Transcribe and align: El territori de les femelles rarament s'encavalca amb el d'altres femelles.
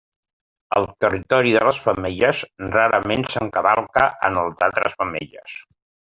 El 0.77 0.85
territori 1.05 1.53
de 1.55 1.61
les 1.67 1.79
femelles 1.83 2.39
rarament 2.77 3.27
s'encavalca 3.35 4.09
amb 4.31 4.43
el 4.47 4.53
d'altres 4.63 4.99
femelles. 5.05 5.57